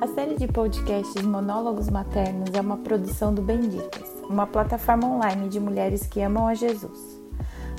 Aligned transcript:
A 0.00 0.06
série 0.06 0.34
de 0.34 0.48
podcasts 0.48 1.22
Monólogos 1.22 1.90
Maternos 1.90 2.54
é 2.54 2.60
uma 2.62 2.78
produção 2.78 3.34
do 3.34 3.42
Benditas, 3.42 4.08
uma 4.26 4.46
plataforma 4.46 5.06
online 5.06 5.50
de 5.50 5.60
mulheres 5.60 6.06
que 6.06 6.22
amam 6.22 6.48
a 6.48 6.54
Jesus. 6.54 7.20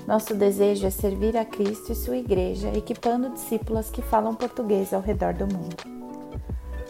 Nosso 0.05 0.35
desejo 0.35 0.85
é 0.85 0.91
servir 0.91 1.35
a 1.35 1.43
Cristo 1.43 1.91
e 1.91 1.95
sua 1.95 2.17
igreja, 2.17 2.71
equipando 2.77 3.31
discípulas 3.31 3.89
que 3.89 4.03
falam 4.03 4.35
português 4.35 4.93
ao 4.93 5.01
redor 5.01 5.33
do 5.33 5.47
mundo. 5.47 5.75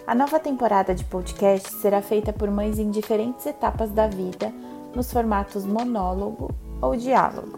A 0.05 0.13
nova 0.13 0.37
temporada 0.37 0.93
de 0.93 1.05
podcast 1.05 1.71
será 1.75 2.01
feita 2.01 2.33
por 2.33 2.51
mães 2.51 2.77
em 2.77 2.91
diferentes 2.91 3.45
etapas 3.45 3.89
da 3.89 4.07
vida, 4.07 4.53
nos 4.93 5.13
formatos 5.13 5.65
monólogo 5.65 6.53
ou 6.81 6.93
diálogo. 6.97 7.57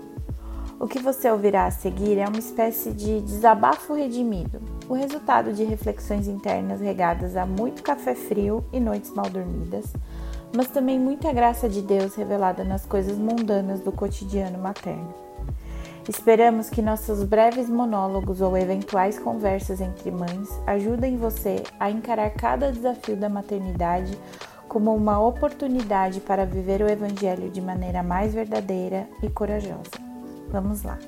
O 0.80 0.88
que 0.88 1.00
você 1.00 1.28
ouvirá 1.32 1.66
a 1.66 1.72
seguir 1.72 2.20
é 2.20 2.28
uma 2.28 2.38
espécie 2.38 2.92
de 2.92 3.20
desabafo 3.22 3.96
redimido, 3.96 4.62
o 4.90 4.94
resultado 4.94 5.54
de 5.54 5.64
reflexões 5.64 6.28
internas 6.28 6.82
regadas 6.82 7.36
a 7.36 7.46
muito 7.46 7.82
café 7.84 8.16
frio 8.16 8.64
e 8.72 8.80
noites 8.80 9.12
mal 9.12 9.30
dormidas, 9.30 9.86
mas 10.56 10.68
também 10.68 11.00
muita 11.00 11.32
graça 11.34 11.68
de 11.68 11.82
Deus 11.82 12.16
revelada 12.16 12.64
nas 12.64 12.86
coisas 12.86 13.18
mundanas 13.18 13.80
do 13.80 13.92
cotidiano 13.92 14.58
materno. 14.58 15.14
Esperamos 16.08 16.70
que 16.70 16.82
nossos 16.82 17.24
breves 17.24 17.70
monólogos 17.70 18.42
ou 18.42 18.58
eventuais 18.58 19.18
conversas 19.18 19.80
entre 19.80 20.12
mães 20.12 20.50
ajudem 20.68 21.16
você 21.16 21.64
a 21.80 21.90
encarar 21.90 22.30
cada 22.32 22.72
desafio 22.72 23.16
da 23.16 23.30
maternidade 23.30 24.18
como 24.68 24.94
uma 24.94 25.20
oportunidade 25.20 26.20
para 26.20 26.46
viver 26.46 26.82
o 26.82 26.90
Evangelho 26.90 27.50
de 27.50 27.62
maneira 27.62 28.04
mais 28.04 28.34
verdadeira 28.34 29.08
e 29.22 29.30
corajosa. 29.30 29.92
Vamos 30.50 30.84
lá! 30.84 31.00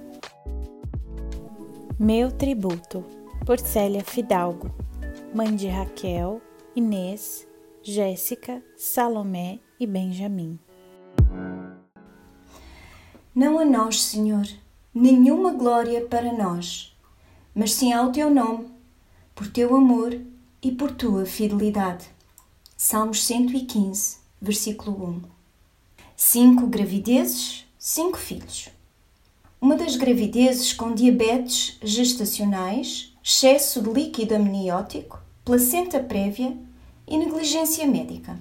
Meu 2.00 2.32
Tributo, 2.32 3.04
por 3.46 3.60
Célia 3.60 4.04
Fidalgo, 4.04 4.74
mãe 5.34 5.56
de 5.56 5.68
Raquel, 5.68 6.42
Inês, 6.76 7.48
Jéssica, 7.84 8.64
Salomé 8.76 9.60
e 9.80 9.86
Benjamim. 9.86 10.60
Não 13.34 13.60
a 13.60 13.66
nós, 13.66 14.02
Senhor 14.02 14.46
nenhuma 14.96 15.52
glória 15.52 16.06
para 16.06 16.32
nós, 16.32 16.96
mas 17.54 17.74
sim 17.74 17.92
ao 17.92 18.14
teu 18.14 18.34
nome, 18.34 18.70
por 19.36 19.46
teu 19.46 19.76
amor 19.76 20.18
e 20.64 20.72
por 20.72 20.90
tua 20.90 21.26
fidelidade. 21.26 22.08
Salmos 22.78 23.22
115, 23.26 24.20
versículo 24.42 25.06
1. 25.06 25.22
Cinco 26.16 26.68
gravidezes, 26.68 27.66
cinco 27.78 28.18
filhos. 28.18 28.70
Uma 29.60 29.76
das 29.76 29.98
gravidezes 29.98 30.72
com 30.72 30.94
diabetes 30.94 31.78
gestacionais, 31.84 33.14
excesso 33.28 33.82
de 33.82 33.90
líquido 33.90 34.36
amniótico, 34.36 35.20
placenta 35.44 36.00
prévia 36.00 36.56
e 37.08 37.18
negligência 37.18 37.88
médica. 37.88 38.38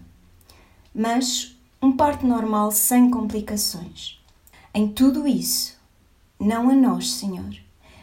Mas 0.94 1.56
um 1.80 1.96
parto 1.96 2.26
normal 2.26 2.70
sem 2.70 3.10
complicações. 3.10 4.22
Em 4.74 4.86
tudo 4.86 5.26
isso, 5.26 5.74
não 6.38 6.68
a 6.68 6.74
nós, 6.74 7.14
Senhor. 7.14 7.56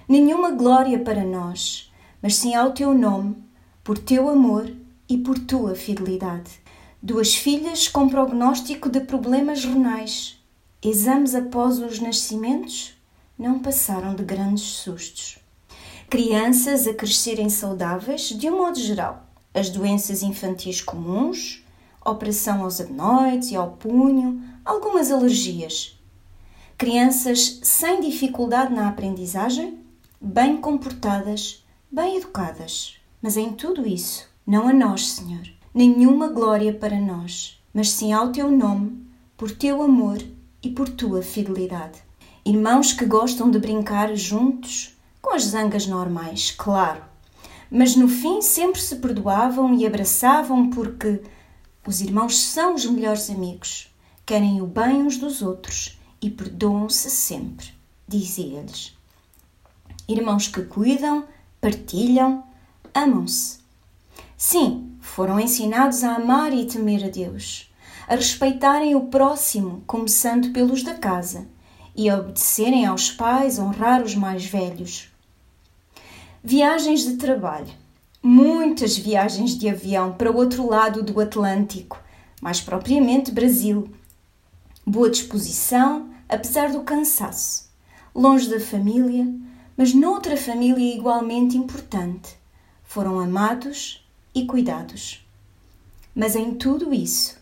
Nenhuma 0.10 0.50
glória 0.50 0.98
para 0.98 1.24
nós, 1.24 1.92
mas 2.20 2.38
sim 2.38 2.56
ao 2.56 2.72
teu 2.72 2.96
nome, 2.96 3.36
por 3.84 4.00
teu 4.00 4.28
amor 4.28 4.76
e 5.08 5.20
por 5.20 5.38
tua 5.38 5.76
fidelidade. 5.76 6.60
Duas 7.00 7.36
filhas 7.36 7.88
com 7.88 8.10
prognóstico 8.10 8.90
de 8.90 9.02
problemas 9.02 9.64
renais. 9.64 10.40
Exames 10.82 11.36
após 11.36 11.78
os 11.78 12.00
nascimentos 12.00 12.96
não 13.38 13.60
passaram 13.60 14.16
de 14.16 14.24
grandes 14.24 14.64
sustos. 14.64 15.41
Crianças 16.12 16.88
a 16.88 16.94
crescerem 16.94 17.48
saudáveis 17.48 18.24
de 18.24 18.50
um 18.50 18.58
modo 18.58 18.78
geral. 18.78 19.28
As 19.54 19.70
doenças 19.70 20.22
infantis 20.22 20.82
comuns, 20.82 21.66
operação 22.06 22.64
aos 22.64 22.82
adenoides 22.82 23.52
e 23.52 23.56
ao 23.56 23.72
punho, 23.72 24.44
algumas 24.66 25.10
alergias, 25.10 25.98
crianças 26.78 27.62
sem 27.64 28.02
dificuldade 28.02 28.74
na 28.74 28.90
aprendizagem, 28.90 29.80
bem 30.20 30.58
comportadas, 30.58 31.66
bem 31.90 32.18
educadas. 32.18 32.98
Mas 33.22 33.38
em 33.38 33.54
tudo 33.54 33.88
isso, 33.88 34.28
não 34.46 34.68
a 34.68 34.74
nós, 34.74 35.12
Senhor, 35.12 35.48
nenhuma 35.74 36.28
glória 36.28 36.74
para 36.74 37.00
nós, 37.00 37.58
mas 37.74 37.90
sim 37.90 38.12
ao 38.12 38.34
teu 38.34 38.52
nome, 38.52 39.02
por 39.38 39.50
teu 39.50 39.82
amor 39.82 40.22
e 40.62 40.72
por 40.72 40.90
tua 40.90 41.22
fidelidade. 41.22 42.00
Irmãos 42.44 42.92
que 42.92 43.06
gostam 43.06 43.50
de 43.50 43.60
brincar 43.60 44.14
juntos, 44.14 44.98
com 45.22 45.34
as 45.34 45.44
zangas 45.44 45.86
normais, 45.86 46.52
claro, 46.52 47.04
mas 47.70 47.96
no 47.96 48.08
fim 48.08 48.42
sempre 48.42 48.82
se 48.82 48.98
perdoavam 48.98 49.74
e 49.76 49.86
abraçavam 49.86 50.70
porque 50.70 51.22
os 51.88 52.02
irmãos 52.02 52.40
são 52.40 52.76
os 52.76 52.86
melhores 52.86 53.30
amigos, 53.30 53.94
querem 54.26 54.62
o 54.62 54.68
bem 54.68 55.02
uns 55.02 55.18
dos 55.18 55.42
outros 55.42 56.00
e 56.22 56.30
perdoam-se 56.30 57.10
sempre, 57.10 57.68
dizia-lhes. 58.08 58.96
Irmãos 60.08 60.48
que 60.48 60.64
cuidam, 60.64 61.26
partilham, 61.62 62.44
amam-se. 62.94 63.60
Sim, 64.36 64.98
foram 65.00 65.40
ensinados 65.40 66.04
a 66.04 66.16
amar 66.16 66.54
e 66.54 66.66
temer 66.66 67.06
a 67.06 67.10
Deus, 67.10 67.72
a 68.08 68.16
respeitarem 68.16 68.96
o 68.96 69.08
próximo, 69.08 69.84
começando 69.88 70.52
pelos 70.52 70.84
da 70.84 70.96
casa, 70.96 71.48
e 71.96 72.10
a 72.10 72.18
obedecerem 72.18 72.86
aos 72.86 73.12
pais, 73.12 73.60
honrar 73.60 74.04
os 74.04 74.16
mais 74.16 74.44
velhos. 74.44 75.11
Viagens 76.44 77.06
de 77.06 77.18
trabalho. 77.18 77.72
Muitas 78.24 78.98
viagens 78.98 79.52
de 79.56 79.70
avião 79.70 80.14
para 80.14 80.32
o 80.32 80.36
outro 80.36 80.68
lado 80.68 81.04
do 81.04 81.22
Atlântico, 81.22 82.02
mais 82.42 82.60
propriamente 82.60 83.32
Brasil. 83.32 83.88
Boa 84.84 85.08
disposição, 85.08 86.10
apesar 86.28 86.72
do 86.72 86.82
cansaço, 86.82 87.70
longe 88.14 88.50
da 88.50 88.60
família, 88.60 89.32
mas 89.78 89.94
noutra 89.94 90.36
família 90.36 90.96
igualmente 90.96 91.56
importante. 91.56 92.36
Foram 92.84 93.20
amados 93.20 94.04
e 94.34 94.44
cuidados. 94.44 95.24
Mas 96.16 96.36
em 96.36 96.56
tudo 96.56 96.92
isso, 96.92 97.38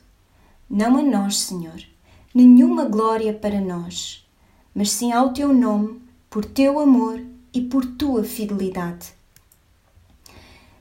não 0.69 0.97
a 0.97 1.01
nós, 1.01 1.39
Senhor, 1.39 1.81
nenhuma 2.35 2.83
glória 2.83 3.31
para 3.33 3.61
nós, 3.61 4.27
mas 4.75 4.91
sim 4.91 5.13
ao 5.13 5.31
teu 5.31 5.53
nome, 5.53 6.01
por 6.29 6.43
teu 6.43 6.81
amor 6.81 7.38
e 7.53 7.61
por 7.61 7.85
tua 7.85 8.23
fidelidade. 8.23 9.13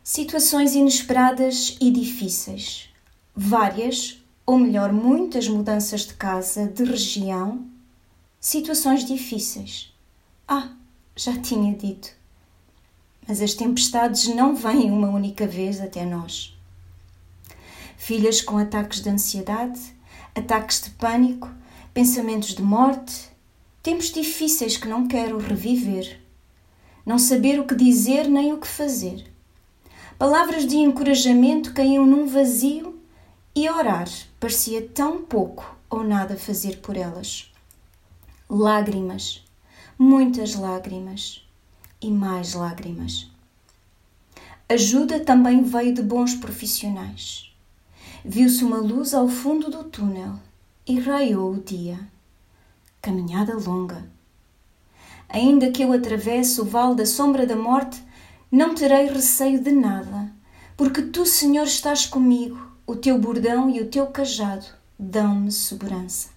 Situações 0.03 0.75
inesperadas 0.75 1.77
e 1.81 1.91
difíceis, 1.91 2.89
várias, 3.35 4.23
ou 4.47 4.59
melhor, 4.59 4.93
muitas 4.93 5.47
mudanças 5.47 6.07
de 6.07 6.15
casa, 6.15 6.67
de 6.67 6.83
região, 6.83 7.67
situações 8.41 9.05
difíceis. 9.05 9.95
Ah, 10.47 10.71
já 11.15 11.37
tinha 11.37 11.75
dito. 11.75 12.11
Mas 13.27 13.43
as 13.43 13.53
tempestades 13.53 14.27
não 14.29 14.57
vêm 14.57 14.91
uma 14.91 15.11
única 15.11 15.47
vez 15.47 15.81
até 15.81 16.07
nós. 16.07 16.57
Filhas 17.99 18.41
com 18.41 18.57
ataques 18.57 19.03
de 19.03 19.11
ansiedade, 19.11 19.81
ataques 20.35 20.81
de 20.81 20.91
pânico, 20.91 21.51
pensamentos 21.93 22.55
de 22.55 22.63
morte, 22.63 23.29
tempos 23.83 24.11
difíceis 24.11 24.77
que 24.77 24.89
não 24.89 25.07
quero 25.07 25.37
reviver. 25.37 26.21
Não 27.09 27.19
saber 27.19 27.59
o 27.59 27.65
que 27.65 27.75
dizer 27.75 28.29
nem 28.29 28.53
o 28.53 28.61
que 28.61 28.67
fazer. 28.67 29.33
Palavras 30.19 30.67
de 30.67 30.77
encorajamento 30.77 31.73
caíam 31.73 32.05
num 32.05 32.27
vazio 32.27 33.01
e 33.57 33.67
orar 33.67 34.07
parecia 34.39 34.87
tão 34.87 35.23
pouco 35.23 35.75
ou 35.89 36.05
nada 36.05 36.37
fazer 36.37 36.81
por 36.83 36.99
elas 36.99 37.51
lágrimas, 38.47 39.43
muitas 39.99 40.55
lágrimas 40.55 41.43
e 41.99 42.11
mais 42.11 42.53
lágrimas. 42.53 43.27
Ajuda 44.69 45.19
também 45.19 45.63
veio 45.63 45.95
de 45.95 46.03
bons 46.03 46.35
profissionais. 46.35 47.51
Viu-se 48.23 48.63
uma 48.63 48.81
luz 48.81 49.15
ao 49.15 49.31
fundo 49.31 49.71
do 49.71 49.83
túnel 49.85 50.39
e 50.87 51.01
raiou 51.01 51.55
o 51.55 51.63
dia. 51.63 51.99
Caminhada 53.01 53.57
longa. 53.57 54.18
Ainda 55.29 55.71
que 55.71 55.83
eu 55.83 55.93
atravesse 55.93 56.61
o 56.61 56.65
vale 56.65 56.97
da 56.97 57.07
sombra 57.07 57.47
da 57.47 57.57
morte, 57.57 58.03
não 58.51 58.75
terei 58.75 59.09
receio 59.09 59.63
de 59.63 59.71
nada, 59.71 60.33
porque 60.77 61.03
tu, 61.03 61.27
Senhor, 61.27 61.65
estás 61.65 62.07
comigo, 62.07 62.59
o 62.87 62.97
teu 62.97 63.19
bordão 63.19 63.69
e 63.69 63.81
o 63.81 63.89
teu 63.89 64.07
cajado 64.07 64.65
dão-me 64.99 65.53
segurança. 65.53 66.31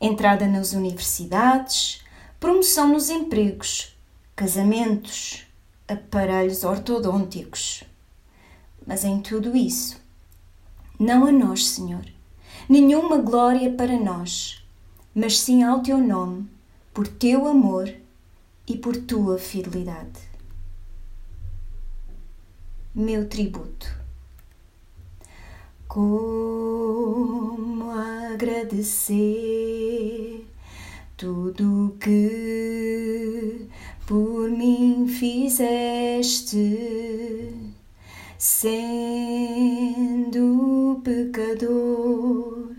Entrada 0.00 0.46
nas 0.48 0.72
universidades, 0.72 2.02
promoção 2.40 2.88
nos 2.88 3.10
empregos, 3.10 3.94
casamentos, 4.34 5.46
aparelhos 5.86 6.64
ortodônticos. 6.64 7.84
Mas 8.86 9.04
em 9.04 9.20
tudo 9.20 9.54
isso, 9.54 10.00
não 10.98 11.26
a 11.26 11.30
nós, 11.30 11.68
Senhor, 11.68 12.04
nenhuma 12.68 13.18
glória 13.18 13.70
para 13.72 13.98
nós, 13.98 14.64
mas 15.14 15.38
sim 15.38 15.62
ao 15.62 15.80
teu 15.80 15.98
nome, 15.98 16.48
por 16.92 17.08
teu 17.08 17.46
amor 17.46 17.90
e 18.66 18.76
por 18.76 18.96
tua 18.96 19.38
fidelidade. 19.38 20.20
Meu 22.94 23.26
tributo. 23.28 24.02
Como 25.88 27.90
agradecer 28.32 29.16
tudo 31.16 31.96
que 31.98 33.66
por 34.06 34.50
mim 34.50 35.08
fizeste, 35.08 36.68
sendo 38.38 39.20
pecador, 41.04 42.70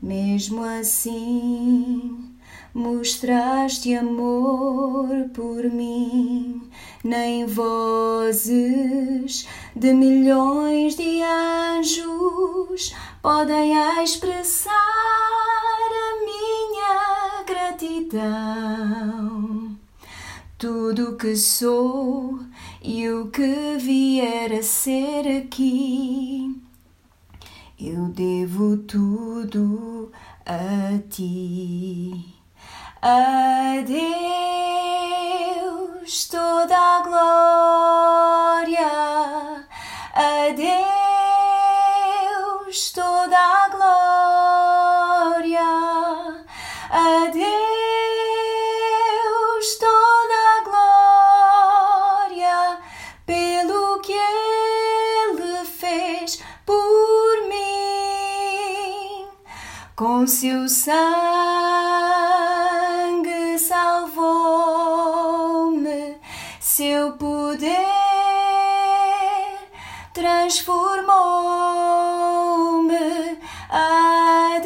mesmo 0.00 0.62
assim 0.62 2.19
mostraste 2.74 3.94
amor 3.94 5.30
por 5.34 5.64
mim, 5.64 6.70
nem 7.02 7.46
vozes 7.46 9.48
de 9.74 9.92
milhões 9.92 10.94
de 10.96 11.20
anjos 11.22 12.94
podem 13.22 13.74
expressar 14.02 14.72
a 14.72 16.24
minha 16.24 17.44
gratidão. 17.44 18.98
Tudo 20.56 21.10
o 21.10 21.16
que 21.16 21.36
sou 21.36 22.40
e 22.82 23.08
o 23.08 23.28
que 23.28 23.76
vier 23.78 24.52
a 24.52 24.62
ser 24.62 25.26
aqui, 25.38 26.54
eu 27.80 28.08
devo 28.08 28.76
tudo 28.76 30.12
a 30.44 30.98
ti. 31.08 32.39
A 33.02 33.82
Deus 35.56 36.28
toda 36.28 36.76
a 36.76 37.00
glória, 37.00 38.86
a 40.12 40.52
Deus 42.68 42.92
toda 42.92 43.38
a 43.38 43.68
glória, 45.40 45.64
a 46.90 47.30
Deus 47.32 47.48
toda 49.78 50.34
a 50.58 50.60
glória 52.28 52.82
pelo 53.24 54.00
que 54.02 54.12
Ele 54.12 55.64
fez 55.64 56.42
por 56.66 57.48
mim. 57.48 59.26
Com 59.96 60.26
seu 60.26 60.68
sangue 60.68 62.49
transformou-me 70.50 73.38
a 73.68 74.58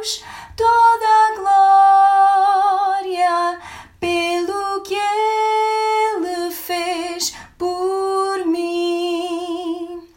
Deus 0.00 0.24
toda 0.56 1.08
a 1.28 1.30
glória 2.96 3.60
pelo 4.00 4.80
que 4.80 4.94
Ele 4.94 6.50
fez 6.50 7.36
por 7.58 8.46
mim. 8.46 10.08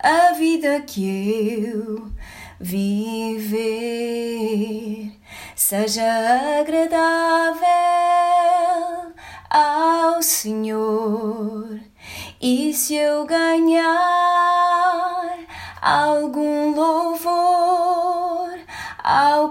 A 0.00 0.32
vida 0.32 0.80
que 0.80 1.62
eu 1.64 2.10
viver 2.58 3.52
seja 5.54 6.58
agradável 6.58 7.68
ao 9.48 10.20
Senhor. 10.20 11.87
E 12.40 12.72
se 12.72 12.94
eu 12.94 13.26
ganhar 13.26 13.82
algum 15.82 16.72
louvor 16.72 18.50
ao 19.02 19.50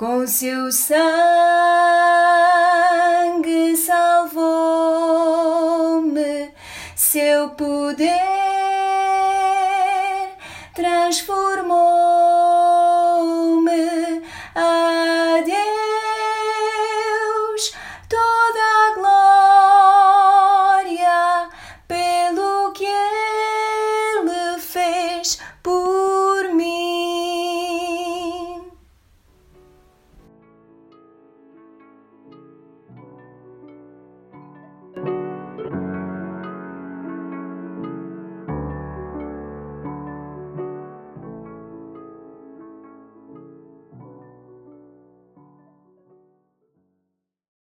com 0.00 0.26
seu 0.26 0.72
sangue 0.72 2.39